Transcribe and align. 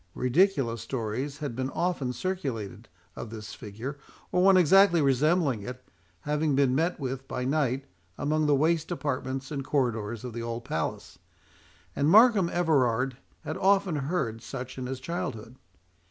Ridiculous 0.15 0.81
stories 0.81 1.37
had 1.37 1.55
been 1.55 1.69
often 1.69 2.11
circulated, 2.11 2.89
of 3.15 3.29
this 3.29 3.53
figure, 3.53 3.99
or 4.31 4.41
one 4.41 4.57
exactly 4.57 4.99
resembling 4.99 5.61
it, 5.61 5.83
having 6.21 6.55
been 6.55 6.73
met 6.73 6.99
with 6.99 7.27
by 7.27 7.45
night 7.45 7.85
among 8.17 8.47
the 8.47 8.55
waste 8.55 8.89
apartments 8.89 9.51
and 9.51 9.63
corridors 9.63 10.23
of 10.23 10.33
the 10.33 10.41
old 10.41 10.65
palace; 10.65 11.19
and 11.95 12.09
Markham 12.09 12.49
Everard 12.49 13.17
had 13.43 13.57
often 13.57 13.97
heard 13.97 14.41
such 14.41 14.79
in 14.79 14.87
his 14.87 14.99
childhood. 14.99 15.55